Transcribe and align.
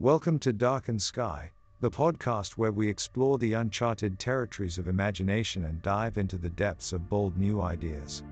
Welcome 0.00 0.38
to 0.38 0.54
Darkened 0.54 1.02
Sky, 1.02 1.50
the 1.80 1.90
podcast 1.90 2.52
where 2.52 2.72
we 2.72 2.88
explore 2.88 3.36
the 3.36 3.52
uncharted 3.52 4.18
territories 4.18 4.78
of 4.78 4.88
imagination 4.88 5.66
and 5.66 5.82
dive 5.82 6.16
into 6.16 6.38
the 6.38 6.48
depths 6.48 6.94
of 6.94 7.10
bold 7.10 7.36
new 7.36 7.60
ideas. 7.60 8.22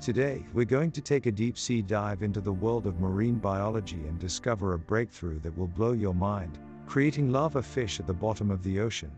Today, 0.00 0.46
we're 0.54 0.64
going 0.64 0.90
to 0.92 1.02
take 1.02 1.26
a 1.26 1.30
deep 1.30 1.58
sea 1.58 1.82
dive 1.82 2.22
into 2.22 2.40
the 2.40 2.54
world 2.54 2.86
of 2.86 3.00
marine 3.00 3.34
biology 3.34 4.06
and 4.06 4.18
discover 4.18 4.72
a 4.72 4.78
breakthrough 4.78 5.38
that 5.40 5.54
will 5.58 5.66
blow 5.66 5.92
your 5.92 6.14
mind, 6.14 6.58
creating 6.86 7.30
lava 7.30 7.62
fish 7.62 8.00
at 8.00 8.06
the 8.06 8.14
bottom 8.14 8.50
of 8.50 8.62
the 8.62 8.80
ocean. 8.80 9.12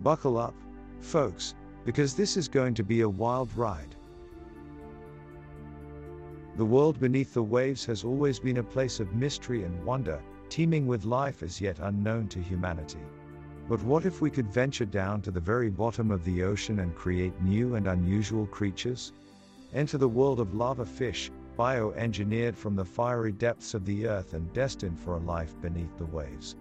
Buckle 0.00 0.38
up, 0.38 0.54
folks, 1.00 1.56
because 1.84 2.14
this 2.14 2.36
is 2.36 2.46
going 2.46 2.74
to 2.74 2.84
be 2.84 3.00
a 3.00 3.08
wild 3.08 3.50
ride. 3.56 3.96
The 6.56 6.64
world 6.64 7.00
beneath 7.00 7.34
the 7.34 7.42
waves 7.42 7.84
has 7.86 8.04
always 8.04 8.38
been 8.38 8.58
a 8.58 8.62
place 8.62 9.00
of 9.00 9.12
mystery 9.16 9.64
and 9.64 9.84
wonder, 9.84 10.22
teeming 10.52 10.86
with 10.86 11.06
life 11.06 11.42
as 11.42 11.62
yet 11.62 11.78
unknown 11.80 12.28
to 12.28 12.38
humanity. 12.38 13.00
But 13.70 13.82
what 13.84 14.04
if 14.04 14.20
we 14.20 14.28
could 14.28 14.52
venture 14.52 14.84
down 14.84 15.22
to 15.22 15.30
the 15.30 15.40
very 15.40 15.70
bottom 15.70 16.10
of 16.10 16.22
the 16.26 16.42
ocean 16.42 16.80
and 16.80 16.94
create 16.94 17.40
new 17.40 17.76
and 17.76 17.86
unusual 17.86 18.46
creatures? 18.46 19.14
Enter 19.72 19.96
the 19.96 20.06
world 20.10 20.40
of 20.40 20.54
lava 20.54 20.84
fish, 20.84 21.30
bioengineered 21.58 22.54
from 22.54 22.76
the 22.76 22.84
fiery 22.84 23.32
depths 23.32 23.72
of 23.72 23.86
the 23.86 24.06
earth 24.06 24.34
and 24.34 24.52
destined 24.52 25.00
for 25.00 25.14
a 25.14 25.20
life 25.20 25.58
beneath 25.62 25.96
the 25.96 26.04
waves. 26.04 26.54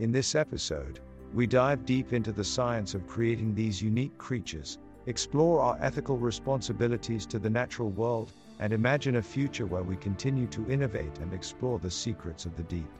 In 0.00 0.12
this 0.12 0.34
episode, 0.34 1.00
we 1.32 1.46
dive 1.46 1.86
deep 1.86 2.12
into 2.12 2.32
the 2.32 2.44
science 2.44 2.92
of 2.92 3.08
creating 3.08 3.54
these 3.54 3.80
unique 3.80 4.18
creatures, 4.18 4.76
explore 5.06 5.62
our 5.62 5.78
ethical 5.80 6.18
responsibilities 6.18 7.24
to 7.24 7.38
the 7.38 7.48
natural 7.48 7.88
world, 7.88 8.34
and 8.58 8.74
imagine 8.74 9.16
a 9.16 9.22
future 9.22 9.64
where 9.64 9.82
we 9.82 9.96
continue 9.96 10.46
to 10.48 10.70
innovate 10.70 11.18
and 11.20 11.32
explore 11.32 11.78
the 11.78 11.90
secrets 11.90 12.44
of 12.44 12.54
the 12.54 12.64
deep. 12.64 12.90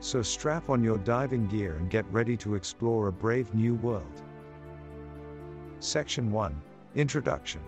So 0.00 0.20
strap 0.20 0.68
on 0.68 0.84
your 0.84 0.98
diving 0.98 1.46
gear 1.46 1.76
and 1.76 1.88
get 1.88 2.04
ready 2.12 2.36
to 2.38 2.54
explore 2.54 3.08
a 3.08 3.12
brave 3.12 3.54
new 3.54 3.74
world. 3.76 4.22
Section 5.80 6.30
1 6.30 6.60
Introduction 6.94 7.62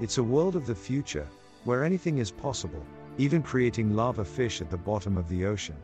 It's 0.00 0.18
a 0.18 0.22
world 0.22 0.56
of 0.56 0.66
the 0.66 0.74
future, 0.74 1.28
where 1.64 1.84
anything 1.84 2.18
is 2.18 2.30
possible, 2.30 2.84
even 3.16 3.42
creating 3.42 3.94
lava 3.94 4.24
fish 4.24 4.60
at 4.60 4.68
the 4.68 4.76
bottom 4.76 5.16
of 5.16 5.28
the 5.28 5.46
ocean. 5.46 5.76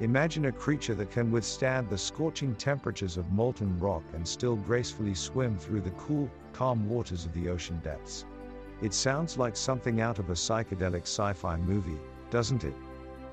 Imagine 0.00 0.46
a 0.46 0.52
creature 0.52 0.94
that 0.94 1.10
can 1.10 1.30
withstand 1.30 1.88
the 1.88 1.98
scorching 1.98 2.54
temperatures 2.54 3.16
of 3.16 3.30
molten 3.32 3.78
rock 3.78 4.02
and 4.14 4.26
still 4.26 4.56
gracefully 4.56 5.14
swim 5.14 5.58
through 5.58 5.80
the 5.80 5.90
cool, 5.92 6.30
calm 6.52 6.88
waters 6.88 7.24
of 7.24 7.32
the 7.34 7.48
ocean 7.48 7.80
depths. 7.84 8.24
It 8.80 8.94
sounds 8.94 9.36
like 9.36 9.56
something 9.56 10.00
out 10.00 10.18
of 10.18 10.30
a 10.30 10.34
psychedelic 10.34 11.02
sci 11.02 11.32
fi 11.34 11.56
movie, 11.56 12.00
doesn't 12.30 12.64
it? 12.64 12.74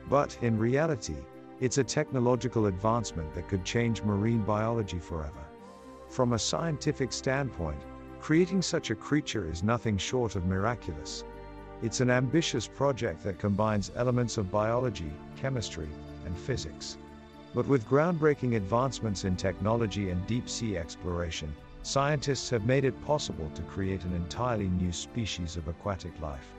But, 0.10 0.38
in 0.42 0.58
reality, 0.58 1.18
it's 1.60 1.78
a 1.78 1.84
technological 1.84 2.66
advancement 2.66 3.34
that 3.36 3.48
could 3.48 3.64
change 3.64 4.02
marine 4.02 4.42
biology 4.44 4.98
forever. 4.98 5.46
From 6.10 6.34
a 6.34 6.40
scientific 6.40 7.14
standpoint, 7.14 7.80
creating 8.20 8.64
such 8.64 8.90
a 8.90 8.96
creature 8.96 9.50
is 9.50 9.62
nothing 9.62 9.98
short 9.98 10.36
of 10.36 10.46
miraculous. 10.46 11.24
It's 11.84 12.02
an 12.02 12.10
ambitious 12.10 12.68
project 12.68 13.24
that 13.24 13.40
combines 13.40 13.92
elements 13.96 14.38
of 14.38 14.52
biology, 14.52 15.12
chemistry, 15.36 15.90
and 16.26 16.36
physics. 16.36 16.98
But 17.54 17.68
with 17.68 17.88
groundbreaking 17.88 18.56
advancements 18.56 19.26
in 19.26 19.36
technology 19.36 20.10
and 20.10 20.26
deep 20.28 20.50
sea 20.50 20.78
exploration, 20.78 21.56
scientists 21.84 22.50
have 22.50 22.66
made 22.66 22.84
it 22.84 23.06
possible 23.06 23.50
to 23.54 23.62
create 23.64 24.04
an 24.04 24.14
entirely 24.14 24.70
new 24.70 24.92
species 24.92 25.56
of 25.56 25.68
aquatic 25.68 26.20
life. 26.20 26.54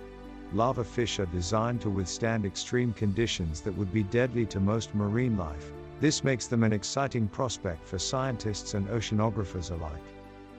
Lava 0.53 0.83
fish 0.83 1.21
are 1.21 1.27
designed 1.27 1.81
to 1.81 1.91
withstand 1.91 2.45
extreme 2.45 2.93
conditions 2.93 3.61
that 3.61 3.77
would 3.77 3.93
be 3.93 4.03
deadly 4.03 4.45
to 4.47 4.59
most 4.59 4.93
marine 4.97 5.37
life. 5.37 5.73
This 6.01 6.25
makes 6.25 6.49
them 6.49 6.65
an 6.65 6.73
exciting 6.73 7.29
prospect 7.29 7.87
for 7.87 8.01
scientists 8.01 8.75
and 8.75 8.89
oceanographers 8.89 9.71
alike. 9.71 10.03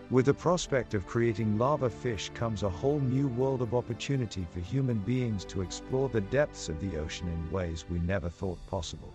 With 0.10 0.28
the 0.28 0.34
prospect 0.34 0.94
of 0.94 1.08
creating 1.08 1.58
lava 1.58 1.90
fish 1.90 2.32
comes 2.34 2.64
a 2.64 2.70
whole 2.70 3.02
new 3.02 3.28
world 3.28 3.62
of 3.62 3.74
opportunity 3.74 4.48
for 4.50 4.62
human 4.62 5.00
beings 5.00 5.44
to 5.46 5.62
explore 5.62 6.08
the 6.08 6.22
depths 6.22 6.70
of 6.70 6.80
the 6.80 6.98
ocean 6.98 7.28
in 7.28 7.52
ways 7.52 7.84
we 7.90 8.00
never 8.00 8.30
thought 8.30 8.66
possible. 8.68 9.14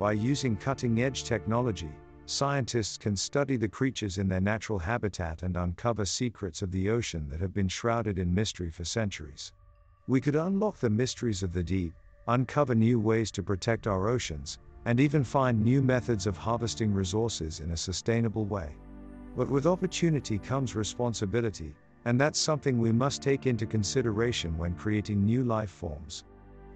By 0.00 0.12
using 0.12 0.56
cutting 0.56 1.00
edge 1.00 1.22
technology, 1.22 1.90
scientists 2.26 2.98
can 2.98 3.14
study 3.14 3.56
the 3.56 3.68
creatures 3.68 4.18
in 4.18 4.26
their 4.26 4.40
natural 4.40 4.80
habitat 4.80 5.44
and 5.44 5.56
uncover 5.56 6.04
secrets 6.04 6.60
of 6.60 6.72
the 6.72 6.90
ocean 6.90 7.28
that 7.30 7.40
have 7.40 7.54
been 7.54 7.68
shrouded 7.68 8.18
in 8.18 8.34
mystery 8.34 8.70
for 8.70 8.84
centuries. 8.84 9.52
We 10.08 10.22
could 10.22 10.36
unlock 10.36 10.78
the 10.78 10.88
mysteries 10.88 11.42
of 11.42 11.52
the 11.52 11.62
deep, 11.62 11.92
uncover 12.28 12.74
new 12.74 12.98
ways 12.98 13.30
to 13.32 13.42
protect 13.42 13.86
our 13.86 14.08
oceans, 14.08 14.58
and 14.86 15.00
even 15.00 15.22
find 15.22 15.62
new 15.62 15.82
methods 15.82 16.26
of 16.26 16.34
harvesting 16.34 16.94
resources 16.94 17.60
in 17.60 17.72
a 17.72 17.76
sustainable 17.76 18.46
way. 18.46 18.74
But 19.36 19.50
with 19.50 19.66
opportunity 19.66 20.38
comes 20.38 20.74
responsibility, 20.74 21.74
and 22.06 22.18
that's 22.18 22.38
something 22.38 22.78
we 22.78 22.90
must 22.90 23.20
take 23.20 23.46
into 23.46 23.66
consideration 23.66 24.56
when 24.56 24.74
creating 24.74 25.26
new 25.26 25.44
life 25.44 25.68
forms. 25.68 26.24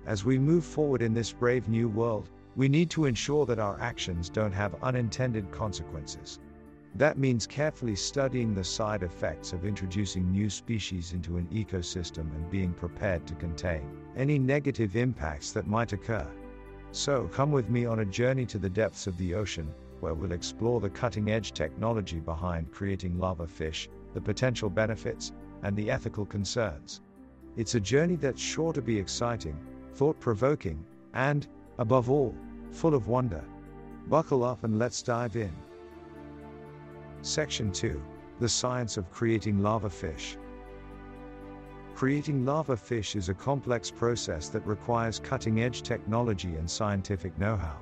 As 0.04 0.26
we 0.26 0.38
move 0.38 0.66
forward 0.66 1.00
in 1.00 1.15
this 1.15 1.32
brave 1.32 1.71
new 1.71 1.88
world, 1.88 2.28
we 2.54 2.69
need 2.69 2.91
to 2.91 3.06
ensure 3.06 3.47
that 3.47 3.59
our 3.59 3.81
actions 3.81 4.28
don't 4.28 4.53
have 4.53 4.82
unintended 4.82 5.50
consequences. 5.50 6.38
That 6.94 7.16
means 7.16 7.47
carefully 7.47 7.97
studying 7.97 8.54
the 8.54 8.64
side 8.64 9.03
effects 9.03 9.54
of 9.54 9.64
introducing 9.64 10.30
new 10.30 10.50
species 10.50 11.14
into 11.14 11.38
an 11.38 11.47
ecosystem 11.47 12.34
and 12.34 12.50
being 12.50 12.75
prepared 12.75 13.26
to 13.26 13.34
contain 13.34 13.88
any 14.14 14.38
negative 14.38 14.94
impacts 14.94 15.53
that 15.53 15.66
might 15.66 15.94
occur. 15.94 16.26
So, 16.91 17.28
come 17.28 17.50
with 17.50 17.70
me 17.70 17.86
on 17.86 18.00
a 18.00 18.04
journey 18.04 18.44
to 18.47 18.58
the 18.58 18.69
depths 18.69 19.06
of 19.06 19.16
the 19.16 19.34
ocean, 19.34 19.72
where 20.00 20.12
we'll 20.12 20.32
explore 20.32 20.80
the 20.80 20.91
cutting 20.91 21.30
edge 21.30 21.53
technology 21.53 22.20
behind 22.20 22.70
creating 22.70 23.19
lava 23.19 23.47
fish, 23.47 23.88
the 24.12 24.20
potential 24.20 24.69
benefits, 24.69 25.32
and 25.62 25.74
the 25.74 25.91
ethical 25.91 26.26
concerns. 26.26 27.00
It's 27.56 27.74
a 27.74 27.80
journey 27.80 28.16
that's 28.16 28.41
sure 28.41 28.74
to 28.74 28.82
be 28.82 28.98
exciting, 28.98 29.59
thought 29.94 30.20
provoking, 30.20 30.84
and, 31.14 31.47
above 31.78 32.10
all, 32.10 32.34
full 32.70 32.94
of 32.94 33.09
wonder. 33.09 33.42
Buckle 34.09 34.44
up 34.44 34.64
and 34.64 34.78
let's 34.78 35.03
dive 35.03 35.36
in. 35.36 35.53
Section 37.25 37.71
2 37.71 38.03
The 38.41 38.49
Science 38.49 38.97
of 38.97 39.09
Creating 39.12 39.62
Lava 39.62 39.88
Fish. 39.88 40.37
Creating 41.94 42.44
lava 42.44 42.77
fish 42.77 43.15
is 43.15 43.28
a 43.28 43.34
complex 43.34 43.93
process 43.93 44.49
that 44.49 44.66
requires 44.66 45.21
cutting 45.21 45.60
edge 45.60 45.83
technology 45.83 46.56
and 46.56 46.69
scientific 46.69 47.38
know 47.38 47.56
how. 47.56 47.77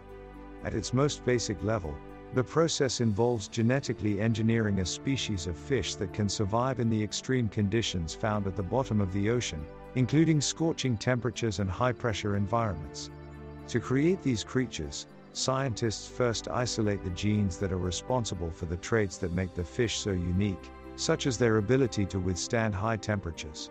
At 0.63 0.75
its 0.75 0.93
most 0.93 1.25
basic 1.25 1.63
level, 1.65 1.95
the 2.35 2.45
process 2.45 3.01
involves 3.01 3.49
genetically 3.49 4.21
engineering 4.21 4.81
a 4.81 4.85
species 4.85 5.47
of 5.47 5.57
fish 5.57 5.95
that 5.95 6.13
can 6.13 6.29
survive 6.29 6.79
in 6.79 6.91
the 6.91 7.03
extreme 7.03 7.49
conditions 7.49 8.15
found 8.15 8.47
at 8.47 8.57
the 8.57 8.63
bottom 8.63 9.01
of 9.01 9.11
the 9.15 9.31
ocean, 9.31 9.65
including 9.95 10.43
scorching 10.43 10.99
temperatures 10.99 11.61
and 11.61 11.71
high 11.71 11.93
pressure 11.93 12.37
environments. 12.37 13.09
To 13.69 13.81
create 13.81 14.21
these 14.23 14.45
creatures, 14.45 15.07
scientists 15.33 16.09
first 16.09 16.49
isolate 16.49 17.05
the 17.05 17.11
genes 17.11 17.57
that 17.59 17.73
are 17.73 17.79
responsible 17.79 18.51
for 18.51 18.67
the 18.67 18.77
traits 18.77 19.17
that 19.19 19.33
make 19.33 19.55
the 19.55 19.65
fish 19.65 19.99
so 19.99 20.11
unique, 20.11 20.71
such 20.97 21.27
as 21.27 21.39
their 21.39 21.59
ability 21.59 22.05
to 22.05 22.19
withstand 22.19 22.75
high 22.75 22.97
temperatures. 22.97 23.71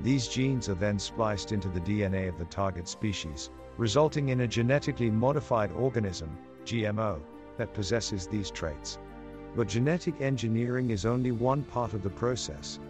These 0.00 0.28
genes 0.28 0.68
are 0.68 0.74
then 0.74 0.98
spliced 0.98 1.52
into 1.52 1.68
the 1.68 1.80
DNA 1.80 2.28
of 2.28 2.38
the 2.38 2.46
target 2.46 2.88
species, 2.88 3.50
resulting 3.76 4.30
in 4.30 4.40
a 4.40 4.48
genetically 4.48 5.10
modified 5.10 5.70
organism, 5.72 6.36
GMO, 6.64 7.20
that 7.58 7.74
possesses 7.74 8.26
these 8.26 8.50
traits. 8.50 8.98
But 9.54 9.68
genetic 9.68 10.20
engineering 10.20 10.90
is 10.90 11.06
only 11.06 11.30
one 11.30 11.62
part 11.62 11.92
of 11.92 12.02
the 12.02 12.10
process. 12.10 12.80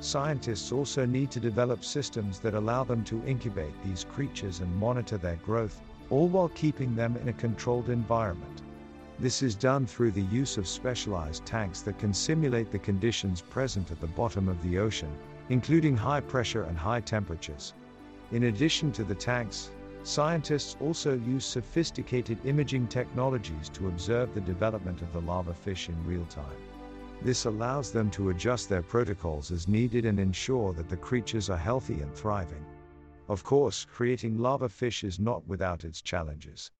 Scientists 0.00 0.72
also 0.72 1.06
need 1.06 1.30
to 1.30 1.40
develop 1.40 1.84
systems 1.84 2.40
that 2.40 2.54
allow 2.54 2.84
them 2.84 3.04
to 3.04 3.22
incubate 3.24 3.72
these 3.84 4.04
creatures 4.04 4.60
and 4.60 4.74
monitor 4.76 5.16
their 5.16 5.36
growth, 5.36 5.80
all 6.10 6.28
while 6.28 6.48
keeping 6.50 6.94
them 6.94 7.16
in 7.16 7.28
a 7.28 7.32
controlled 7.32 7.88
environment. 7.88 8.62
This 9.18 9.42
is 9.42 9.54
done 9.54 9.86
through 9.86 10.12
the 10.12 10.22
use 10.22 10.56
of 10.58 10.66
specialized 10.66 11.44
tanks 11.46 11.82
that 11.82 11.98
can 11.98 12.12
simulate 12.12 12.70
the 12.70 12.78
conditions 12.78 13.40
present 13.40 13.90
at 13.90 14.00
the 14.00 14.06
bottom 14.06 14.48
of 14.48 14.62
the 14.62 14.78
ocean, 14.78 15.10
including 15.48 15.96
high 15.96 16.20
pressure 16.20 16.64
and 16.64 16.78
high 16.78 17.00
temperatures. 17.00 17.74
In 18.32 18.44
addition 18.44 18.92
to 18.92 19.04
the 19.04 19.14
tanks, 19.14 19.70
scientists 20.02 20.76
also 20.80 21.18
use 21.18 21.44
sophisticated 21.44 22.38
imaging 22.46 22.86
technologies 22.86 23.68
to 23.70 23.88
observe 23.88 24.32
the 24.32 24.40
development 24.40 25.02
of 25.02 25.12
the 25.12 25.20
lava 25.20 25.52
fish 25.52 25.88
in 25.88 26.06
real 26.06 26.24
time. 26.26 26.56
This 27.22 27.44
allows 27.44 27.92
them 27.92 28.10
to 28.12 28.30
adjust 28.30 28.68
their 28.68 28.82
protocols 28.82 29.50
as 29.50 29.68
needed 29.68 30.06
and 30.06 30.18
ensure 30.18 30.72
that 30.72 30.88
the 30.88 30.96
creatures 30.96 31.50
are 31.50 31.58
healthy 31.58 32.00
and 32.00 32.14
thriving. 32.14 32.64
Of 33.30 33.44
course, 33.44 33.84
creating 33.84 34.38
lava 34.38 34.68
fish 34.68 35.04
is 35.04 35.20
not 35.20 35.46
without 35.46 35.84
its 35.84 36.02
challenges. 36.02 36.72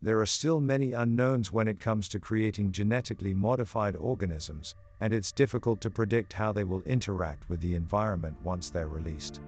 There 0.00 0.20
are 0.20 0.26
still 0.26 0.60
many 0.60 0.92
unknowns 0.92 1.50
when 1.50 1.66
it 1.66 1.80
comes 1.80 2.08
to 2.10 2.20
creating 2.20 2.70
genetically 2.70 3.34
modified 3.34 3.96
organisms, 3.96 4.76
and 5.00 5.12
it's 5.12 5.32
difficult 5.32 5.80
to 5.80 5.90
predict 5.90 6.32
how 6.32 6.52
they 6.52 6.62
will 6.62 6.82
interact 6.82 7.48
with 7.48 7.60
the 7.60 7.74
environment 7.74 8.36
once 8.44 8.70
they're 8.70 8.86
released. 8.86 9.40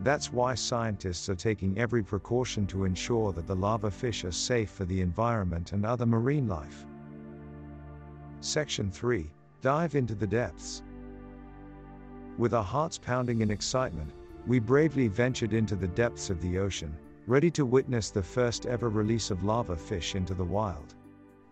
That's 0.00 0.32
why 0.32 0.56
scientists 0.56 1.28
are 1.28 1.36
taking 1.36 1.78
every 1.78 2.02
precaution 2.02 2.66
to 2.66 2.86
ensure 2.86 3.32
that 3.32 3.46
the 3.46 3.54
lava 3.54 3.92
fish 3.92 4.24
are 4.24 4.32
safe 4.32 4.70
for 4.70 4.86
the 4.86 5.02
environment 5.02 5.70
and 5.70 5.86
other 5.86 6.06
marine 6.06 6.48
life. 6.48 6.86
Section 8.40 8.90
3 8.90 9.30
Dive 9.62 9.94
into 9.94 10.16
the 10.16 10.26
depths. 10.26 10.82
With 12.36 12.52
our 12.52 12.64
hearts 12.64 12.98
pounding 12.98 13.42
in 13.42 13.52
excitement, 13.52 14.12
we 14.50 14.58
bravely 14.58 15.06
ventured 15.06 15.52
into 15.52 15.76
the 15.76 15.86
depths 15.86 16.28
of 16.28 16.40
the 16.40 16.58
ocean, 16.58 16.92
ready 17.28 17.52
to 17.52 17.64
witness 17.64 18.10
the 18.10 18.20
first 18.20 18.66
ever 18.66 18.88
release 18.88 19.30
of 19.30 19.44
lava 19.44 19.76
fish 19.76 20.16
into 20.16 20.34
the 20.34 20.42
wild. 20.42 20.96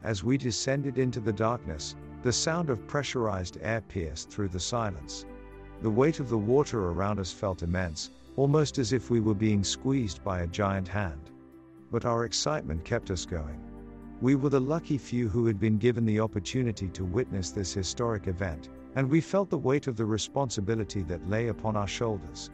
As 0.02 0.24
we 0.24 0.36
descended 0.36 0.98
into 0.98 1.20
the 1.20 1.32
darkness, 1.32 1.94
the 2.24 2.32
sound 2.32 2.70
of 2.70 2.88
pressurized 2.88 3.56
air 3.62 3.82
pierced 3.82 4.30
through 4.30 4.48
the 4.48 4.58
silence. 4.58 5.26
The 5.80 5.88
weight 5.88 6.18
of 6.18 6.28
the 6.28 6.36
water 6.36 6.86
around 6.86 7.20
us 7.20 7.32
felt 7.32 7.62
immense, 7.62 8.10
almost 8.34 8.78
as 8.78 8.92
if 8.92 9.10
we 9.10 9.20
were 9.20 9.32
being 9.32 9.62
squeezed 9.62 10.24
by 10.24 10.40
a 10.40 10.48
giant 10.48 10.88
hand. 10.88 11.30
But 11.92 12.04
our 12.04 12.24
excitement 12.24 12.84
kept 12.84 13.12
us 13.12 13.24
going. 13.24 13.60
We 14.20 14.34
were 14.34 14.50
the 14.50 14.58
lucky 14.58 14.98
few 14.98 15.28
who 15.28 15.46
had 15.46 15.60
been 15.60 15.78
given 15.78 16.04
the 16.04 16.18
opportunity 16.18 16.88
to 16.88 17.04
witness 17.04 17.52
this 17.52 17.72
historic 17.72 18.26
event, 18.26 18.70
and 18.96 19.08
we 19.08 19.20
felt 19.20 19.50
the 19.50 19.56
weight 19.56 19.86
of 19.86 19.96
the 19.96 20.04
responsibility 20.04 21.02
that 21.02 21.30
lay 21.30 21.46
upon 21.46 21.76
our 21.76 21.86
shoulders. 21.86 22.50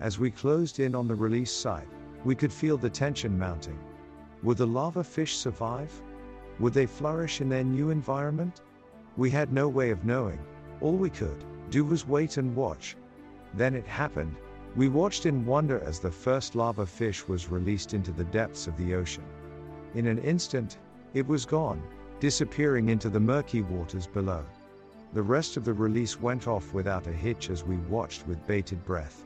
As 0.00 0.18
we 0.18 0.30
closed 0.30 0.78
in 0.78 0.94
on 0.94 1.08
the 1.08 1.14
release 1.14 1.50
site, 1.50 1.88
we 2.24 2.34
could 2.34 2.52
feel 2.52 2.76
the 2.76 2.88
tension 2.88 3.36
mounting. 3.36 3.78
Would 4.44 4.58
the 4.58 4.66
lava 4.66 5.02
fish 5.02 5.36
survive? 5.36 5.92
Would 6.60 6.72
they 6.72 6.86
flourish 6.86 7.40
in 7.40 7.48
their 7.48 7.64
new 7.64 7.90
environment? 7.90 8.62
We 9.16 9.30
had 9.30 9.52
no 9.52 9.68
way 9.68 9.90
of 9.90 10.04
knowing. 10.04 10.38
All 10.80 10.96
we 10.96 11.10
could 11.10 11.44
do 11.70 11.84
was 11.84 12.06
wait 12.06 12.36
and 12.36 12.54
watch. 12.54 12.96
Then 13.54 13.74
it 13.74 13.86
happened. 13.86 14.36
We 14.76 14.88
watched 14.88 15.26
in 15.26 15.44
wonder 15.44 15.80
as 15.80 15.98
the 15.98 16.10
first 16.10 16.54
lava 16.54 16.86
fish 16.86 17.26
was 17.26 17.50
released 17.50 17.94
into 17.94 18.12
the 18.12 18.24
depths 18.24 18.68
of 18.68 18.76
the 18.76 18.94
ocean. 18.94 19.24
In 19.94 20.06
an 20.06 20.18
instant, 20.18 20.78
it 21.14 21.26
was 21.26 21.44
gone, 21.44 21.82
disappearing 22.20 22.88
into 22.88 23.08
the 23.08 23.18
murky 23.18 23.62
waters 23.62 24.06
below. 24.06 24.44
The 25.12 25.22
rest 25.22 25.56
of 25.56 25.64
the 25.64 25.72
release 25.72 26.20
went 26.20 26.46
off 26.46 26.72
without 26.72 27.06
a 27.08 27.12
hitch 27.12 27.50
as 27.50 27.64
we 27.64 27.78
watched 27.78 28.26
with 28.28 28.46
bated 28.46 28.84
breath. 28.84 29.24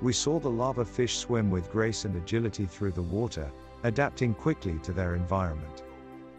We 0.00 0.12
saw 0.12 0.38
the 0.38 0.50
lava 0.50 0.84
fish 0.84 1.18
swim 1.18 1.50
with 1.50 1.72
grace 1.72 2.04
and 2.04 2.14
agility 2.14 2.66
through 2.66 2.92
the 2.92 3.02
water, 3.02 3.50
adapting 3.82 4.32
quickly 4.32 4.78
to 4.84 4.92
their 4.92 5.16
environment. 5.16 5.82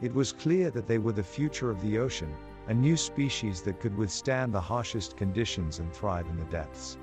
It 0.01 0.13
was 0.13 0.31
clear 0.31 0.71
that 0.71 0.87
they 0.87 0.97
were 0.97 1.11
the 1.11 1.23
future 1.23 1.69
of 1.69 1.81
the 1.81 1.97
ocean, 1.97 2.33
a 2.67 2.73
new 2.73 2.95
species 2.95 3.61
that 3.63 3.81
could 3.81 3.97
withstand 3.97 4.53
the 4.53 4.61
harshest 4.61 5.17
conditions 5.17 5.79
and 5.79 5.91
thrive 5.91 6.27
in 6.29 6.37
the 6.37 6.45
depths. 6.45 6.97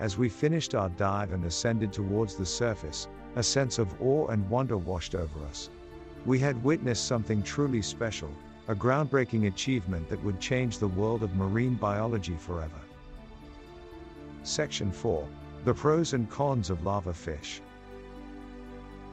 As 0.00 0.18
we 0.18 0.28
finished 0.28 0.74
our 0.74 0.88
dive 0.88 1.32
and 1.32 1.44
ascended 1.44 1.92
towards 1.92 2.34
the 2.34 2.46
surface, 2.46 3.06
a 3.36 3.42
sense 3.42 3.78
of 3.78 3.94
awe 4.02 4.26
and 4.26 4.50
wonder 4.50 4.76
washed 4.76 5.14
over 5.14 5.44
us. 5.48 5.70
We 6.26 6.40
had 6.40 6.64
witnessed 6.64 7.06
something 7.06 7.44
truly 7.44 7.82
special, 7.82 8.30
a 8.66 8.74
groundbreaking 8.74 9.46
achievement 9.46 10.08
that 10.08 10.22
would 10.24 10.40
change 10.40 10.78
the 10.78 10.88
world 10.88 11.22
of 11.22 11.36
marine 11.36 11.74
biology 11.74 12.36
forever. 12.36 12.80
Section 14.42 14.90
4 14.90 15.28
The 15.64 15.72
Pros 15.72 16.12
and 16.12 16.28
Cons 16.28 16.70
of 16.70 16.84
Lava 16.84 17.14
Fish. 17.14 17.62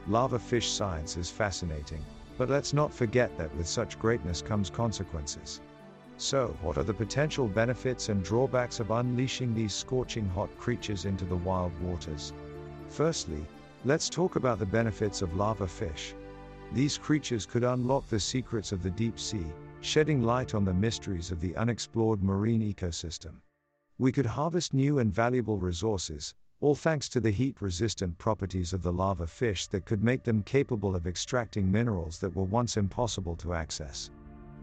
Lava 0.08 0.36
fish 0.36 0.68
science 0.68 1.16
is 1.16 1.30
fascinating, 1.30 2.04
but 2.36 2.50
let's 2.50 2.72
not 2.72 2.92
forget 2.92 3.38
that 3.38 3.54
with 3.54 3.68
such 3.68 4.00
greatness 4.00 4.42
comes 4.42 4.68
consequences. 4.68 5.60
So, 6.16 6.56
what 6.60 6.76
are 6.76 6.82
the 6.82 6.92
potential 6.92 7.46
benefits 7.46 8.08
and 8.08 8.24
drawbacks 8.24 8.80
of 8.80 8.90
unleashing 8.90 9.54
these 9.54 9.72
scorching 9.72 10.28
hot 10.28 10.50
creatures 10.58 11.04
into 11.04 11.24
the 11.24 11.36
wild 11.36 11.70
waters? 11.80 12.32
Firstly, 12.88 13.46
let's 13.84 14.10
talk 14.10 14.34
about 14.34 14.58
the 14.58 14.66
benefits 14.66 15.22
of 15.22 15.36
lava 15.36 15.68
fish. 15.68 16.14
These 16.72 16.98
creatures 16.98 17.46
could 17.46 17.62
unlock 17.62 18.08
the 18.08 18.18
secrets 18.18 18.72
of 18.72 18.82
the 18.82 18.90
deep 18.90 19.20
sea, 19.20 19.46
shedding 19.82 20.24
light 20.24 20.56
on 20.56 20.64
the 20.64 20.74
mysteries 20.74 21.30
of 21.30 21.40
the 21.40 21.54
unexplored 21.54 22.24
marine 22.24 22.60
ecosystem. 22.60 23.34
We 23.98 24.10
could 24.12 24.26
harvest 24.26 24.74
new 24.74 24.98
and 24.98 25.12
valuable 25.14 25.58
resources, 25.58 26.34
all 26.62 26.74
thanks 26.74 27.08
to 27.08 27.20
the 27.20 27.30
heat 27.30 27.56
resistant 27.60 28.16
properties 28.18 28.74
of 28.74 28.82
the 28.82 28.92
lava 28.92 29.26
fish 29.26 29.66
that 29.68 29.86
could 29.86 30.04
make 30.04 30.22
them 30.22 30.42
capable 30.42 30.94
of 30.94 31.06
extracting 31.06 31.70
minerals 31.70 32.18
that 32.18 32.34
were 32.36 32.44
once 32.44 32.76
impossible 32.76 33.34
to 33.34 33.54
access. 33.54 34.10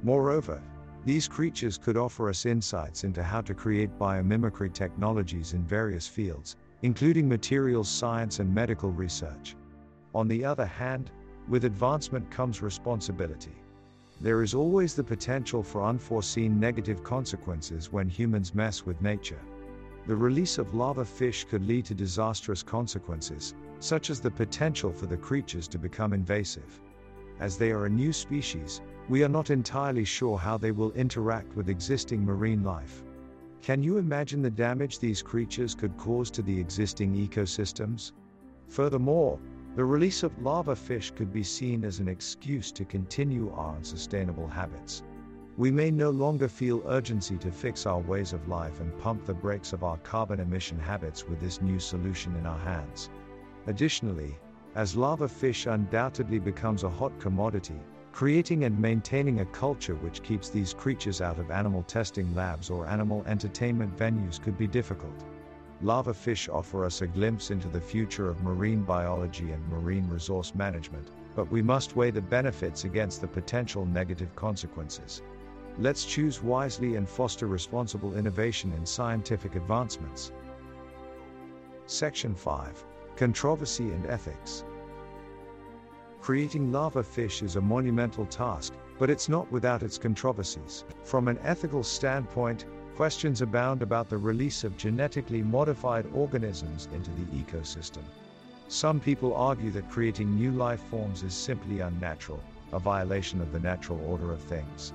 Moreover, 0.04 0.62
these 1.06 1.28
creatures 1.28 1.78
could 1.78 1.98
offer 1.98 2.30
us 2.30 2.46
insights 2.46 3.04
into 3.04 3.24
how 3.24 3.42
to 3.42 3.56
create 3.56 3.98
biomimicry 3.98 4.72
technologies 4.72 5.54
in 5.54 5.64
various 5.64 6.08
fields, 6.08 6.56
including 6.84 7.28
materials 7.28 7.90
science 7.90 8.40
and 8.40 8.54
medical 8.54 8.92
research. 8.92 9.56
On 10.14 10.28
the 10.28 10.46
other 10.46 10.66
hand, 10.66 11.10
with 11.48 11.66
advancement 11.66 12.30
comes 12.30 12.62
responsibility. 12.62 13.56
There 14.22 14.44
is 14.44 14.54
always 14.54 14.94
the 14.94 15.04
potential 15.04 15.64
for 15.64 15.84
unforeseen 15.84 16.60
negative 16.60 17.04
consequences 17.04 17.92
when 17.92 18.10
humans 18.10 18.54
mess 18.54 18.86
with 18.86 19.02
nature. 19.02 19.40
The 20.08 20.16
release 20.16 20.58
of 20.58 20.74
lava 20.74 21.04
fish 21.04 21.44
could 21.44 21.68
lead 21.68 21.84
to 21.86 21.94
disastrous 21.94 22.64
consequences, 22.64 23.54
such 23.80 24.10
as 24.10 24.22
the 24.22 24.32
potential 24.32 24.94
for 24.94 25.06
the 25.06 25.18
creatures 25.18 25.68
to 25.68 25.78
become 25.78 26.14
invasive. 26.14 26.80
As 27.42 27.58
they 27.58 27.72
are 27.72 27.88
a 27.88 27.90
new 27.90 28.14
species, 28.14 28.80
we 29.10 29.22
are 29.26 29.30
not 29.30 29.50
entirely 29.50 30.06
sure 30.06 30.38
how 30.38 30.58
they 30.58 30.72
will 30.72 30.94
interact 30.94 31.54
with 31.58 31.68
existing 31.68 32.24
marine 32.24 32.64
life. 32.64 33.04
Can 33.62 33.84
you 33.84 33.98
imagine 33.98 34.42
the 34.42 34.50
damage 34.50 35.00
these 35.00 35.22
creatures 35.22 35.76
could 35.76 35.98
cause 35.98 36.32
to 36.32 36.42
the 36.42 36.58
existing 36.58 37.14
ecosystems? 37.14 38.14
Furthermore, 38.70 39.38
the 39.76 39.84
release 39.84 40.24
of 40.24 40.42
lava 40.42 40.76
fish 40.76 41.12
could 41.12 41.34
be 41.34 41.44
seen 41.44 41.84
as 41.84 42.00
an 42.00 42.08
excuse 42.08 42.72
to 42.72 42.86
continue 42.86 43.52
our 43.52 43.76
unsustainable 43.76 44.48
habits. 44.48 45.04
We 45.58 45.72
may 45.72 45.90
no 45.90 46.12
longer 46.12 46.48
feel 46.48 46.84
urgency 46.86 47.36
to 47.40 47.50
fix 47.52 47.88
our 47.88 47.98
ways 47.98 48.32
of 48.32 48.48
life 48.48 48.80
and 48.80 48.96
pump 49.00 49.26
the 49.26 49.34
brakes 49.34 49.74
of 49.74 49.84
our 49.84 49.98
carbon 49.98 50.40
emission 50.40 50.78
habits 50.78 51.28
with 51.28 51.40
this 51.40 51.64
new 51.64 51.80
solution 51.80 52.36
in 52.36 52.46
our 52.46 52.60
hands. 52.60 53.10
Additionally, 53.66 54.38
as 54.76 54.96
lava 54.96 55.28
fish 55.28 55.66
undoubtedly 55.66 56.38
becomes 56.38 56.84
a 56.84 56.90
hot 56.90 57.20
commodity, 57.20 57.80
creating 58.12 58.66
and 58.66 58.78
maintaining 58.78 59.40
a 59.40 59.46
culture 59.46 59.96
which 59.96 60.22
keeps 60.22 60.50
these 60.50 60.76
creatures 60.76 61.22
out 61.22 61.40
of 61.40 61.50
animal 61.50 61.82
testing 61.82 62.36
labs 62.36 62.70
or 62.70 62.86
animal 62.86 63.24
entertainment 63.26 63.98
venues 63.98 64.40
could 64.40 64.60
be 64.60 64.68
difficult. 64.68 65.26
Lava 65.82 66.14
fish 66.14 66.48
offer 66.50 66.86
us 66.86 67.02
a 67.02 67.08
glimpse 67.08 67.50
into 67.50 67.68
the 67.68 67.82
future 67.82 68.30
of 68.30 68.44
marine 68.44 68.84
biology 68.84 69.50
and 69.54 69.68
marine 69.70 70.08
resource 70.08 70.54
management, 70.54 71.10
but 71.36 71.50
we 71.50 71.64
must 71.64 71.96
weigh 71.96 72.12
the 72.12 72.22
benefits 72.22 72.84
against 72.84 73.22
the 73.22 73.28
potential 73.28 73.88
negative 73.88 74.36
consequences. 74.36 75.24
Let's 75.80 76.06
choose 76.06 76.42
wisely 76.42 76.96
and 76.96 77.08
foster 77.08 77.46
responsible 77.46 78.16
innovation 78.16 78.74
in 78.74 78.84
scientific 78.84 79.54
advancements. 79.56 80.32
Section 81.86 82.34
5 82.34 82.84
Controversy 83.16 83.92
and 83.92 84.08
Ethics 84.08 84.64
Creating 86.20 86.72
lava 86.72 87.04
fish 87.04 87.44
is 87.44 87.58
a 87.58 87.62
monumental 87.62 88.26
task, 88.26 88.74
but 88.98 89.12
it's 89.12 89.30
not 89.30 89.52
without 89.52 89.84
its 89.84 90.00
controversies. 90.00 90.84
From 91.04 91.28
an 91.28 91.38
ethical 91.44 91.84
standpoint, 91.84 92.66
questions 92.96 93.44
abound 93.44 93.84
about 93.84 94.10
the 94.10 94.18
release 94.18 94.64
of 94.64 94.78
genetically 94.78 95.44
modified 95.44 96.08
organisms 96.12 96.90
into 96.92 97.12
the 97.12 97.44
ecosystem. 97.44 98.02
Some 98.68 99.00
people 99.00 99.36
argue 99.36 99.70
that 99.72 99.92
creating 99.92 100.34
new 100.34 100.50
life 100.50 100.82
forms 100.90 101.22
is 101.22 101.36
simply 101.36 101.82
unnatural, 101.82 102.42
a 102.74 102.80
violation 102.80 103.42
of 103.42 103.52
the 103.52 103.60
natural 103.60 104.04
order 104.10 104.34
of 104.34 104.42
things. 104.42 104.92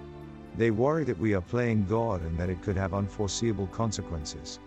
They 0.56 0.70
worry 0.70 1.04
that 1.04 1.18
we 1.18 1.34
are 1.34 1.40
playing 1.40 1.86
God 1.86 2.22
and 2.22 2.36
that 2.38 2.50
it 2.50 2.62
could 2.62 2.76
have 2.76 2.92
unforeseeable 2.92 3.68
consequences. 3.68 4.58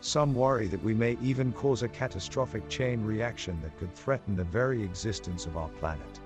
Some 0.00 0.34
worry 0.34 0.66
that 0.68 0.82
we 0.82 0.94
may 0.94 1.16
even 1.22 1.52
cause 1.52 1.82
a 1.82 1.88
catastrophic 1.88 2.68
chain 2.68 3.04
reaction 3.04 3.60
that 3.62 3.76
could 3.78 3.94
threaten 3.94 4.36
the 4.36 4.44
very 4.44 4.82
existence 4.82 5.46
of 5.46 5.56
our 5.56 5.68
planet. 5.68 6.20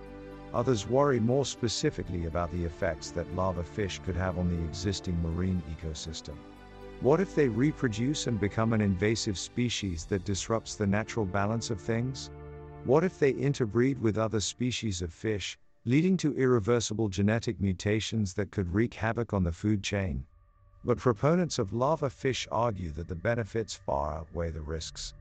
Others 0.55 0.89
worry 0.89 1.19
more 1.19 1.47
specifically 1.47 2.27
about 2.27 2.53
the 2.53 2.65
effects 2.65 3.11
that 3.13 3.35
lava 3.35 3.65
fish 3.65 4.01
could 4.05 4.17
have 4.17 4.39
on 4.39 4.51
the 4.51 4.63
existing 4.65 5.21
marine 5.23 5.63
ecosystem. 5.71 6.37
What 7.01 7.21
if 7.21 7.35
they 7.35 7.49
reproduce 7.49 8.27
and 8.27 8.39
become 8.39 8.73
an 8.73 8.81
invasive 8.81 9.39
species 9.39 10.05
that 10.07 10.25
disrupts 10.25 10.75
the 10.75 10.87
natural 10.87 11.27
balance 11.27 11.71
of 11.71 11.81
things? 11.81 12.31
What 12.85 13.05
if 13.05 13.19
they 13.19 13.31
interbreed 13.31 14.01
with 14.01 14.19
other 14.19 14.41
species 14.41 15.03
of 15.03 15.13
fish, 15.13 15.59
leading 15.85 16.17
to 16.17 16.33
irreversible 16.37 17.09
genetic 17.09 17.61
mutations 17.61 18.35
that 18.35 18.53
could 18.53 18.73
wreak 18.73 18.95
havoc 18.95 19.33
on 19.33 19.43
the 19.43 19.51
food 19.51 19.83
chain? 19.83 20.25
But 20.85 20.99
proponents 20.99 21.59
of 21.59 21.73
lava 21.73 22.09
fish 22.09 22.47
argue 22.53 22.93
that 22.93 23.09
the 23.09 23.17
benefits 23.17 23.75
far 23.75 24.15
outweigh 24.15 24.53
the 24.53 24.61
risks. 24.61 25.15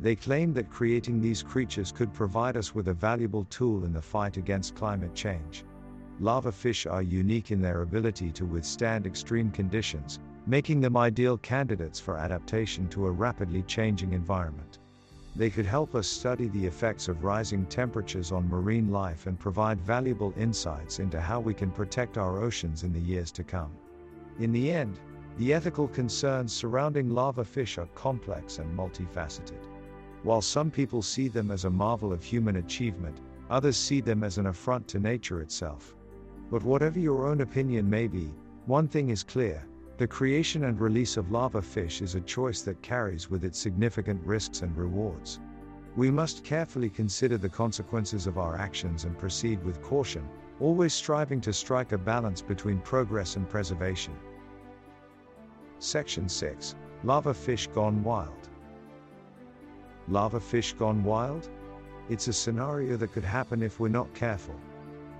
They 0.00 0.14
claim 0.14 0.52
that 0.52 0.68
creating 0.68 1.20
these 1.20 1.42
creatures 1.42 1.92
could 1.92 2.12
provide 2.12 2.58
us 2.58 2.74
with 2.74 2.88
a 2.88 2.94
valuable 2.94 3.44
tool 3.44 3.86
in 3.86 3.94
the 3.94 4.02
fight 4.02 4.36
against 4.36 4.74
climate 4.74 5.14
change. 5.14 5.64
Lava 6.20 6.52
fish 6.52 6.84
are 6.84 7.02
unique 7.02 7.50
in 7.50 7.62
their 7.62 7.80
ability 7.80 8.32
to 8.32 8.44
withstand 8.44 9.06
extreme 9.06 9.50
conditions, 9.50 10.18
making 10.46 10.82
them 10.82 10.96
ideal 10.96 11.38
candidates 11.38 11.98
for 11.98 12.18
adaptation 12.18 12.86
to 12.90 13.06
a 13.06 13.10
rapidly 13.10 13.62
changing 13.62 14.12
environment. 14.12 14.78
They 15.34 15.48
could 15.48 15.64
help 15.64 15.94
us 15.94 16.06
study 16.06 16.48
the 16.48 16.66
effects 16.66 17.08
of 17.08 17.24
rising 17.24 17.64
temperatures 17.66 18.32
on 18.32 18.48
marine 18.48 18.90
life 18.90 19.26
and 19.26 19.38
provide 19.38 19.80
valuable 19.80 20.34
insights 20.36 20.98
into 20.98 21.20
how 21.20 21.40
we 21.40 21.54
can 21.54 21.70
protect 21.70 22.18
our 22.18 22.38
oceans 22.38 22.84
in 22.84 22.92
the 22.92 23.00
years 23.00 23.32
to 23.32 23.44
come. 23.44 23.72
In 24.38 24.52
the 24.52 24.70
end, 24.70 25.00
the 25.38 25.54
ethical 25.54 25.88
concerns 25.88 26.52
surrounding 26.52 27.08
lava 27.08 27.44
fish 27.44 27.78
are 27.78 27.86
complex 27.94 28.58
and 28.58 28.76
multifaceted. 28.76 29.64
While 30.22 30.42
some 30.42 30.70
people 30.70 31.00
see 31.00 31.28
them 31.28 31.50
as 31.50 31.64
a 31.64 31.70
marvel 31.70 32.12
of 32.12 32.22
human 32.22 32.56
achievement, 32.56 33.20
others 33.48 33.78
see 33.78 34.02
them 34.02 34.22
as 34.22 34.36
an 34.36 34.46
affront 34.46 34.86
to 34.88 35.00
nature 35.00 35.40
itself. 35.40 35.96
But 36.50 36.62
whatever 36.62 36.98
your 36.98 37.26
own 37.26 37.40
opinion 37.40 37.88
may 37.88 38.06
be, 38.06 38.34
one 38.66 38.86
thing 38.86 39.08
is 39.08 39.22
clear 39.22 39.64
the 40.02 40.08
creation 40.08 40.64
and 40.64 40.80
release 40.80 41.16
of 41.16 41.30
lava 41.30 41.62
fish 41.62 42.02
is 42.02 42.16
a 42.16 42.20
choice 42.22 42.62
that 42.62 42.82
carries 42.82 43.30
with 43.30 43.44
it 43.44 43.54
significant 43.54 44.20
risks 44.26 44.62
and 44.62 44.76
rewards. 44.76 45.38
We 45.94 46.10
must 46.10 46.42
carefully 46.42 46.90
consider 46.90 47.38
the 47.38 47.48
consequences 47.48 48.26
of 48.26 48.36
our 48.36 48.58
actions 48.58 49.04
and 49.04 49.16
proceed 49.16 49.62
with 49.62 49.80
caution, 49.80 50.28
always 50.58 50.92
striving 50.92 51.40
to 51.42 51.52
strike 51.52 51.92
a 51.92 51.98
balance 51.98 52.42
between 52.42 52.80
progress 52.80 53.36
and 53.36 53.48
preservation. 53.48 54.12
Section 55.78 56.28
6 56.28 56.74
Lava 57.04 57.32
Fish 57.32 57.68
Gone 57.68 58.02
Wild. 58.02 58.48
Lava 60.08 60.40
fish 60.40 60.72
gone 60.72 61.04
wild? 61.04 61.48
It's 62.08 62.26
a 62.26 62.32
scenario 62.32 62.96
that 62.96 63.12
could 63.12 63.24
happen 63.24 63.62
if 63.62 63.78
we're 63.78 63.86
not 63.86 64.12
careful. 64.14 64.56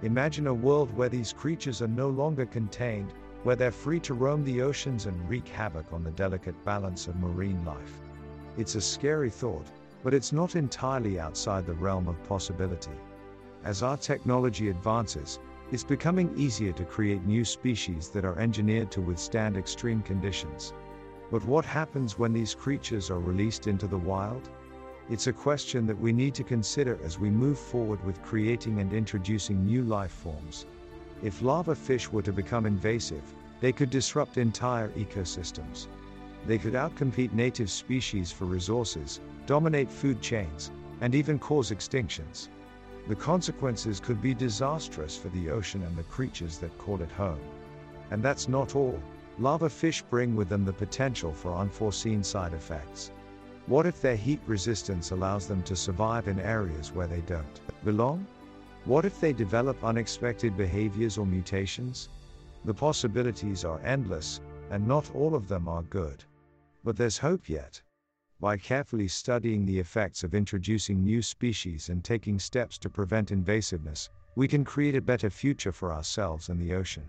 Imagine 0.03 0.49
a 0.49 0.55
world 0.69 0.93
where 0.97 1.09
these 1.09 1.33
creatures 1.33 1.83
are 1.83 1.87
no 2.03 2.09
longer 2.09 2.47
contained, 2.47 3.15
where 3.43 3.57
they're 3.57 3.71
free 3.71 3.99
to 4.01 4.15
roam 4.15 4.45
the 4.45 4.63
oceans 4.63 5.07
and 5.07 5.29
wreak 5.29 5.49
havoc 5.49 5.93
on 5.93 6.05
the 6.05 6.11
delicate 6.13 6.65
balance 6.65 7.09
of 7.09 7.17
marine 7.17 7.65
life. 7.65 8.01
It's 8.57 8.75
a 8.75 8.81
scary 8.81 9.31
thought, 9.31 9.67
but 10.03 10.15
it's 10.15 10.33
not 10.33 10.57
entirely 10.57 11.19
outside 11.19 11.67
the 11.67 11.75
realm 11.75 12.09
of 12.09 12.23
possibility. 12.29 12.99
As 13.65 13.83
our 13.83 13.97
technology 13.97 14.69
advances, 14.69 15.39
it's 15.71 15.85
becoming 15.85 16.37
easier 16.37 16.73
to 16.73 16.85
create 16.85 17.25
new 17.25 17.45
species 17.45 18.11
that 18.11 18.25
are 18.25 18.39
engineered 18.39 18.91
to 18.93 19.01
withstand 19.01 19.57
extreme 19.57 20.03
conditions. 20.03 20.73
But 21.31 21.45
what 21.47 21.65
happens 21.65 22.19
when 22.19 22.33
these 22.33 22.55
creatures 22.55 23.11
are 23.11 23.19
released 23.21 23.67
into 23.67 23.87
the 23.87 23.97
wild? 23.97 24.51
It's 25.09 25.29
a 25.29 25.33
question 25.33 25.87
that 25.87 25.99
we 25.99 26.13
need 26.13 26.35
to 26.35 26.45
consider 26.45 26.99
as 27.03 27.19
we 27.19 27.31
move 27.31 27.59
forward 27.59 28.05
with 28.05 28.23
creating 28.23 28.81
and 28.81 28.93
introducing 28.93 29.65
new 29.65 29.83
life 29.83 30.13
forms. 30.13 30.67
If 31.23 31.41
lava 31.41 31.75
fish 31.77 32.11
were 32.11 32.23
to 32.23 32.33
become 32.33 32.67
invasive, 32.67 33.23
they 33.61 33.71
could 33.71 33.91
disrupt 33.91 34.39
entire 34.39 34.89
ecosystems. 34.91 35.87
They 36.47 36.59
could 36.59 36.75
outcompete 36.75 37.33
native 37.33 37.71
species 37.71 38.33
for 38.33 38.47
resources, 38.47 39.21
dominate 39.47 39.91
food 39.91 40.21
chains, 40.21 40.73
and 41.01 41.15
even 41.15 41.39
cause 41.39 41.71
extinctions. 41.71 42.49
The 43.07 43.15
consequences 43.15 44.01
could 44.01 44.21
be 44.21 44.35
disastrous 44.35 45.17
for 45.17 45.29
the 45.29 45.51
ocean 45.51 45.83
and 45.83 45.97
the 45.97 46.03
creatures 46.05 46.59
that 46.59 46.77
call 46.79 47.01
it 47.01 47.11
home. 47.13 47.41
And 48.11 48.21
that's 48.21 48.49
not 48.49 48.75
all. 48.75 49.01
Lava 49.39 49.71
fish 49.71 50.03
bring 50.03 50.35
with 50.35 50.49
them 50.49 50.65
the 50.65 50.73
potential 50.73 51.33
for 51.33 51.57
unforeseen 51.57 52.25
side 52.25 52.53
effects. 52.53 53.13
What 53.67 53.87
if 53.87 54.01
their 54.01 54.17
heat 54.17 54.41
resistance 54.47 55.13
allows 55.13 55.47
them 55.47 55.63
to 55.63 55.77
survive 55.77 56.27
in 56.27 56.41
areas 56.41 56.93
where 56.93 57.07
they 57.07 57.21
don't 57.21 57.61
belong? 57.85 58.27
What 58.85 59.05
if 59.05 59.21
they 59.21 59.33
develop 59.33 59.83
unexpected 59.85 60.57
behaviors 60.57 61.17
or 61.19 61.27
mutations? 61.27 62.09
The 62.65 62.75
possibilities 62.75 63.65
are 63.65 63.81
endless, 63.85 64.41
and 64.71 64.87
not 64.87 65.15
all 65.15 65.35
of 65.35 65.49
them 65.49 65.69
are 65.69 65.83
good. 65.85 66.25
But 66.85 66.97
there's 66.97 67.19
hope 67.19 67.49
yet 67.49 67.81
by 68.43 68.57
carefully 68.57 69.07
studying 69.07 69.65
the 69.65 69.79
effects 69.79 70.25
of 70.25 70.35
introducing 70.35 71.05
new 71.05 71.23
species 71.23 71.91
and 71.91 72.03
taking 72.03 72.41
steps 72.41 72.77
to 72.77 72.91
prevent 72.91 73.31
invasiveness, 73.31 74.09
we 74.35 74.49
can 74.49 74.65
create 74.65 74.97
a 74.97 75.01
better 75.01 75.31
future 75.31 75.71
for 75.71 75.93
ourselves 75.93 76.49
and 76.49 76.61
the 76.61 76.75
ocean. 76.75 77.05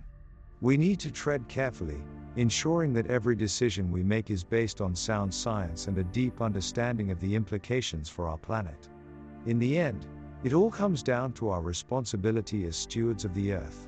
We 0.62 0.78
need 0.78 1.00
to 1.00 1.12
tread 1.12 1.48
carefully, 1.48 2.00
ensuring 2.36 2.94
that 2.94 3.08
every 3.08 3.36
decision 3.36 3.92
we 3.92 4.04
make 4.04 4.30
is 4.30 4.44
based 4.44 4.80
on 4.80 4.96
sound 4.96 5.34
science 5.34 5.88
and 5.88 5.98
a 5.98 6.04
deep 6.04 6.40
understanding 6.40 7.10
of 7.10 7.20
the 7.20 7.34
implications 7.34 8.10
for 8.10 8.28
our 8.28 8.38
planet. 8.38 8.88
In 9.48 9.58
the 9.58 9.80
end, 9.80 10.06
it 10.44 10.52
all 10.54 10.70
comes 10.70 11.02
down 11.02 11.32
to 11.32 11.50
our 11.50 11.62
responsibility 11.62 12.66
as 12.66 12.76
stewards 12.76 13.24
of 13.24 13.34
the 13.34 13.54
earth. 13.54 13.88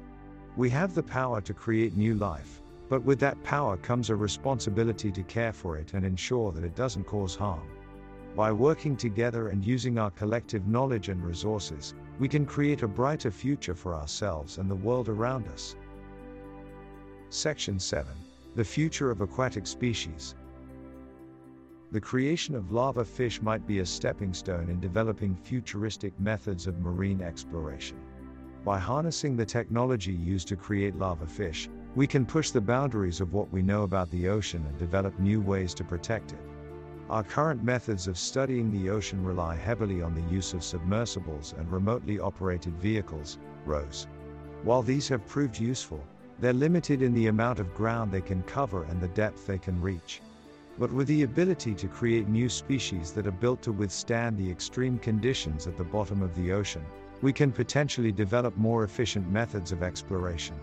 We 0.56 0.70
have 0.70 0.96
the 0.96 1.04
power 1.04 1.42
to 1.42 1.54
create 1.54 1.98
new 1.98 2.16
life, 2.16 2.62
but 2.88 3.04
with 3.04 3.20
that 3.20 3.44
power 3.44 3.76
comes 3.76 4.10
a 4.10 4.16
responsibility 4.16 5.12
to 5.12 5.24
care 5.24 5.52
for 5.52 5.78
it 5.78 5.94
and 5.94 6.06
ensure 6.06 6.54
that 6.54 6.64
it 6.64 6.76
doesn't 6.76 7.04
cause 7.04 7.36
harm. 7.36 7.68
By 8.38 8.54
working 8.54 8.96
together 8.96 9.50
and 9.50 9.66
using 9.66 9.98
our 9.98 10.12
collective 10.12 10.66
knowledge 10.66 11.10
and 11.10 11.22
resources, 11.26 11.94
we 12.20 12.30
can 12.30 12.46
create 12.46 12.84
a 12.84 12.88
brighter 12.88 13.32
future 13.32 13.76
for 13.76 13.94
ourselves 13.94 14.58
and 14.58 14.72
the 14.72 14.76
world 14.76 15.10
around 15.10 15.48
us. 15.50 15.76
Section 17.30 17.80
7 17.80 18.14
The 18.56 18.64
Future 18.64 19.12
of 19.12 19.20
Aquatic 19.20 19.68
Species. 19.68 20.36
The 21.96 22.02
creation 22.02 22.56
of 22.56 22.74
lava 22.74 23.06
fish 23.06 23.42
might 23.42 23.66
be 23.66 23.80
a 23.80 23.86
stepping 23.86 24.34
stone 24.34 24.70
in 24.70 24.82
developing 24.82 25.34
futuristic 25.34 26.12
methods 26.20 26.68
of 26.68 26.82
marine 26.82 27.22
exploration. 27.22 27.96
By 28.66 28.80
harnessing 28.80 29.38
the 29.38 29.46
technology 29.46 30.12
used 30.12 30.50
to 30.50 30.58
create 30.58 31.00
lava 31.00 31.26
fish, 31.26 31.70
we 31.96 32.06
can 32.06 32.26
push 32.26 32.52
the 32.52 32.60
boundaries 32.60 33.22
of 33.22 33.32
what 33.32 33.50
we 33.50 33.62
know 33.62 33.84
about 33.84 34.12
the 34.12 34.28
ocean 34.28 34.66
and 34.68 34.78
develop 34.78 35.18
new 35.20 35.40
ways 35.40 35.74
to 35.76 35.86
protect 35.86 36.34
it. 36.34 36.40
Our 37.10 37.24
current 37.24 37.64
methods 37.64 38.10
of 38.10 38.18
studying 38.18 38.72
the 38.72 38.90
ocean 38.90 39.24
rely 39.24 39.56
heavily 39.56 40.02
on 40.02 40.14
the 40.14 40.34
use 40.34 40.54
of 40.54 40.66
submersibles 40.66 41.56
and 41.58 41.72
remotely 41.72 42.20
operated 42.20 42.76
vehicles, 42.76 43.38
ROVs. 43.66 44.08
While 44.64 44.82
these 44.82 45.08
have 45.08 45.26
proved 45.26 45.58
useful, 45.58 46.04
they're 46.40 46.52
limited 46.52 47.02
in 47.02 47.14
the 47.14 47.28
amount 47.28 47.60
of 47.60 47.74
ground 47.74 48.12
they 48.12 48.20
can 48.20 48.44
cover 48.44 48.84
and 48.84 49.00
the 49.00 49.08
depth 49.08 49.48
they 49.48 49.60
can 49.60 49.80
reach. 49.80 50.22
But 50.78 50.92
with 50.92 51.08
the 51.08 51.24
ability 51.24 51.74
to 51.76 51.88
create 51.88 52.28
new 52.28 52.50
species 52.50 53.12
that 53.14 53.28
are 53.28 53.32
built 53.32 53.62
to 53.62 53.72
withstand 53.72 54.38
the 54.38 54.52
extreme 54.52 55.00
conditions 55.00 55.68
at 55.68 55.78
the 55.78 55.84
bottom 55.84 56.22
of 56.22 56.36
the 56.36 56.52
ocean, 56.52 56.84
we 57.22 57.32
can 57.32 57.52
potentially 57.52 58.12
develop 58.12 58.58
more 58.58 58.84
efficient 58.84 59.32
methods 59.32 59.72
of 59.72 59.84
exploration. 59.84 60.56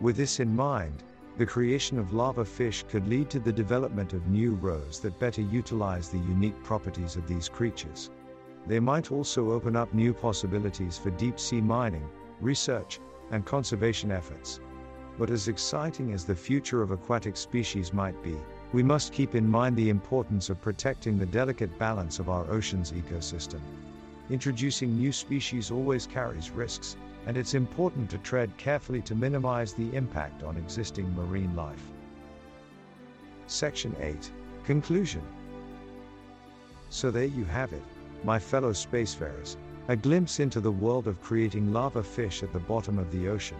With 0.00 0.16
this 0.16 0.40
in 0.40 0.56
mind, 0.56 1.04
the 1.36 1.46
creation 1.46 1.98
of 1.98 2.12
lava 2.12 2.44
fish 2.44 2.84
could 2.88 3.06
lead 3.06 3.28
to 3.30 3.40
the 3.40 3.52
development 3.52 4.14
of 4.14 4.26
new 4.26 4.56
ROVs 4.56 5.00
that 5.02 5.18
better 5.18 5.42
utilize 5.42 6.08
the 6.08 6.18
unique 6.18 6.62
properties 6.62 7.16
of 7.16 7.26
these 7.26 7.48
creatures. 7.48 8.10
They 8.66 8.80
might 8.80 9.12
also 9.12 9.50
open 9.50 9.76
up 9.76 9.92
new 9.92 10.14
possibilities 10.14 10.96
for 10.96 11.10
deep 11.10 11.38
sea 11.38 11.60
mining, 11.60 12.08
research, 12.40 13.00
and 13.30 13.44
conservation 13.44 14.10
efforts. 14.10 14.60
But 15.18 15.30
as 15.30 15.48
exciting 15.48 16.12
as 16.12 16.24
the 16.24 16.34
future 16.34 16.82
of 16.82 16.90
aquatic 16.90 17.36
species 17.36 17.92
might 17.92 18.22
be, 18.22 18.36
we 18.72 18.82
must 18.82 19.12
keep 19.12 19.34
in 19.34 19.46
mind 19.46 19.76
the 19.76 19.90
importance 19.90 20.48
of 20.48 20.60
protecting 20.62 21.18
the 21.18 21.26
delicate 21.26 21.78
balance 21.78 22.18
of 22.18 22.30
our 22.30 22.50
ocean's 22.50 22.92
ecosystem. 22.92 23.60
Introducing 24.30 24.96
new 24.96 25.12
species 25.12 25.70
always 25.70 26.06
carries 26.06 26.50
risks, 26.50 26.96
and 27.26 27.36
it's 27.36 27.52
important 27.52 28.08
to 28.10 28.18
tread 28.18 28.56
carefully 28.56 29.02
to 29.02 29.14
minimize 29.14 29.74
the 29.74 29.94
impact 29.94 30.42
on 30.42 30.56
existing 30.56 31.14
marine 31.14 31.54
life. 31.54 31.82
Section 33.46 33.94
8 34.00 34.30
Conclusion 34.64 35.22
So 36.88 37.10
there 37.10 37.24
you 37.24 37.44
have 37.44 37.74
it, 37.74 37.82
my 38.24 38.38
fellow 38.38 38.72
spacefarers, 38.72 39.56
a 39.88 39.96
glimpse 39.96 40.40
into 40.40 40.60
the 40.60 40.72
world 40.72 41.08
of 41.08 41.20
creating 41.20 41.72
lava 41.72 42.02
fish 42.02 42.42
at 42.42 42.52
the 42.52 42.58
bottom 42.58 42.98
of 42.98 43.10
the 43.12 43.28
ocean. 43.28 43.58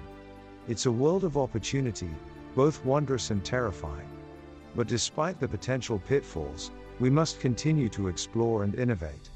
It's 0.68 0.86
a 0.86 0.92
world 0.92 1.24
of 1.24 1.36
opportunity, 1.36 2.10
both 2.54 2.82
wondrous 2.84 3.30
and 3.30 3.44
terrifying. 3.44 4.08
But 4.74 4.88
despite 4.88 5.38
the 5.38 5.48
potential 5.48 5.98
pitfalls, 5.98 6.70
we 6.98 7.10
must 7.10 7.40
continue 7.40 7.88
to 7.90 8.08
explore 8.08 8.64
and 8.64 8.74
innovate. 8.74 9.30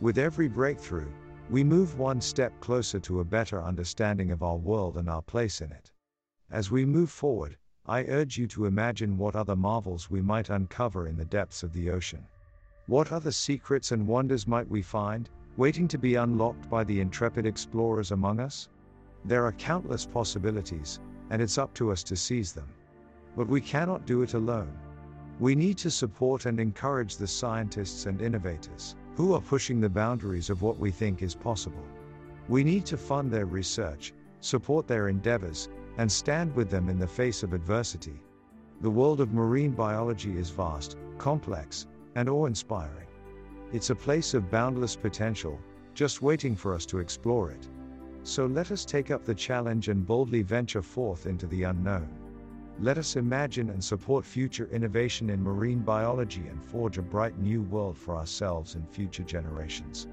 With 0.00 0.18
every 0.18 0.48
breakthrough, 0.48 1.08
we 1.50 1.64
move 1.64 1.98
one 1.98 2.20
step 2.20 2.52
closer 2.60 3.00
to 3.00 3.20
a 3.20 3.24
better 3.24 3.62
understanding 3.62 4.30
of 4.30 4.42
our 4.42 4.56
world 4.56 4.96
and 4.96 5.08
our 5.08 5.22
place 5.22 5.60
in 5.60 5.72
it. 5.72 5.90
As 6.50 6.70
we 6.70 6.84
move 6.84 7.10
forward, 7.10 7.56
I 7.86 8.04
urge 8.04 8.36
you 8.36 8.46
to 8.48 8.66
imagine 8.66 9.16
what 9.16 9.36
other 9.36 9.56
marvels 9.56 10.10
we 10.10 10.20
might 10.20 10.50
uncover 10.50 11.06
in 11.06 11.16
the 11.16 11.24
depths 11.24 11.62
of 11.62 11.72
the 11.72 11.90
ocean. 11.90 12.26
What 12.86 13.10
other 13.10 13.32
secrets 13.32 13.92
and 13.92 14.06
wonders 14.06 14.46
might 14.46 14.68
we 14.68 14.82
find, 14.82 15.28
waiting 15.56 15.88
to 15.88 15.98
be 15.98 16.16
unlocked 16.16 16.68
by 16.68 16.84
the 16.84 17.00
intrepid 17.00 17.46
explorers 17.46 18.12
among 18.12 18.38
us? 18.38 18.68
There 19.24 19.44
are 19.44 19.52
countless 19.52 20.06
possibilities, 20.06 21.00
and 21.30 21.42
it's 21.42 21.58
up 21.58 21.74
to 21.74 21.90
us 21.90 22.02
to 22.04 22.16
seize 22.16 22.52
them. 22.52 22.68
But 23.36 23.48
we 23.48 23.60
cannot 23.60 24.06
do 24.06 24.22
it 24.22 24.34
alone. 24.34 24.72
We 25.38 25.54
need 25.54 25.76
to 25.78 25.90
support 25.90 26.46
and 26.46 26.58
encourage 26.58 27.16
the 27.16 27.26
scientists 27.26 28.06
and 28.06 28.22
innovators 28.22 28.96
who 29.14 29.34
are 29.34 29.40
pushing 29.40 29.80
the 29.80 29.88
boundaries 29.88 30.48
of 30.48 30.62
what 30.62 30.78
we 30.78 30.90
think 30.90 31.22
is 31.22 31.34
possible. 31.34 31.84
We 32.48 32.64
need 32.64 32.86
to 32.86 32.96
fund 32.96 33.30
their 33.30 33.46
research, 33.46 34.14
support 34.40 34.86
their 34.86 35.08
endeavors, 35.08 35.68
and 35.98 36.10
stand 36.10 36.54
with 36.54 36.70
them 36.70 36.88
in 36.88 36.98
the 36.98 37.06
face 37.06 37.42
of 37.42 37.52
adversity. 37.52 38.20
The 38.80 38.90
world 38.90 39.20
of 39.20 39.32
marine 39.32 39.72
biology 39.72 40.36
is 40.36 40.50
vast, 40.50 40.96
complex, 41.18 41.86
and 42.14 42.28
awe 42.28 42.46
inspiring. 42.46 43.06
It's 43.72 43.90
a 43.90 43.94
place 43.94 44.32
of 44.32 44.50
boundless 44.50 44.96
potential, 44.96 45.58
just 45.94 46.22
waiting 46.22 46.54
for 46.54 46.74
us 46.74 46.86
to 46.86 46.98
explore 46.98 47.50
it. 47.50 47.68
So 48.22 48.46
let 48.46 48.70
us 48.70 48.84
take 48.84 49.10
up 49.10 49.24
the 49.24 49.34
challenge 49.34 49.88
and 49.88 50.06
boldly 50.06 50.42
venture 50.42 50.82
forth 50.82 51.26
into 51.26 51.46
the 51.46 51.64
unknown. 51.64 52.08
Let 52.78 52.98
us 52.98 53.16
imagine 53.16 53.70
and 53.70 53.82
support 53.82 54.24
future 54.24 54.68
innovation 54.70 55.30
in 55.30 55.42
marine 55.42 55.78
biology 55.78 56.46
and 56.48 56.62
forge 56.62 56.98
a 56.98 57.02
bright 57.02 57.38
new 57.38 57.62
world 57.62 57.96
for 57.96 58.14
ourselves 58.14 58.74
and 58.74 58.86
future 58.86 59.22
generations. 59.22 60.08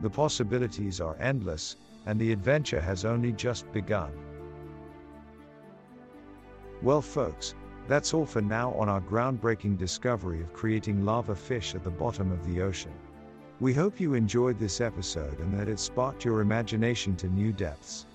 The 0.00 0.10
possibilities 0.10 1.00
are 1.00 1.16
endless, 1.18 1.76
and 2.06 2.20
the 2.20 2.30
adventure 2.30 2.80
has 2.80 3.04
only 3.04 3.32
just 3.32 3.70
begun. 3.72 4.12
Well, 6.82 7.02
folks, 7.02 7.56
that's 7.88 8.14
all 8.14 8.26
for 8.26 8.42
now 8.42 8.72
on 8.74 8.88
our 8.88 9.00
groundbreaking 9.00 9.76
discovery 9.76 10.40
of 10.40 10.52
creating 10.52 11.04
lava 11.04 11.34
fish 11.34 11.74
at 11.74 11.82
the 11.82 11.90
bottom 11.90 12.30
of 12.30 12.46
the 12.46 12.62
ocean. 12.62 12.92
We 13.58 13.74
hope 13.74 13.98
you 13.98 14.14
enjoyed 14.14 14.58
this 14.60 14.80
episode 14.80 15.40
and 15.40 15.52
that 15.58 15.68
it 15.68 15.80
sparked 15.80 16.24
your 16.24 16.42
imagination 16.42 17.16
to 17.16 17.28
new 17.28 17.52
depths. 17.52 18.06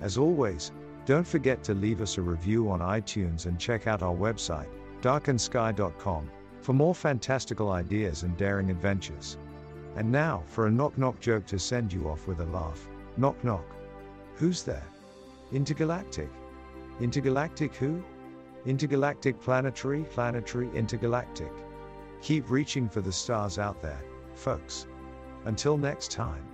As 0.00 0.18
always, 0.18 0.70
don't 1.06 1.26
forget 1.26 1.62
to 1.64 1.74
leave 1.74 2.00
us 2.00 2.18
a 2.18 2.22
review 2.22 2.70
on 2.70 2.80
iTunes 2.80 3.46
and 3.46 3.58
check 3.58 3.86
out 3.86 4.02
our 4.02 4.14
website, 4.14 4.68
darkensky.com, 5.00 6.30
for 6.60 6.72
more 6.72 6.94
fantastical 6.94 7.70
ideas 7.70 8.22
and 8.22 8.36
daring 8.36 8.70
adventures. 8.70 9.38
And 9.96 10.12
now, 10.12 10.42
for 10.46 10.66
a 10.66 10.70
knock 10.70 10.96
knock 10.98 11.18
joke 11.20 11.46
to 11.46 11.58
send 11.58 11.92
you 11.92 12.08
off 12.08 12.26
with 12.26 12.40
a 12.40 12.46
laugh. 12.46 12.88
Knock 13.16 13.42
knock. 13.42 13.64
Who's 14.36 14.62
there? 14.62 14.86
Intergalactic. 15.52 16.30
Intergalactic 17.00 17.74
who? 17.74 18.02
Intergalactic 18.66 19.40
planetary, 19.40 20.04
planetary, 20.04 20.70
intergalactic. 20.74 21.52
Keep 22.22 22.50
reaching 22.50 22.88
for 22.88 23.00
the 23.00 23.12
stars 23.12 23.58
out 23.58 23.80
there, 23.80 24.02
folks. 24.34 24.86
Until 25.46 25.78
next 25.78 26.10
time. 26.10 26.49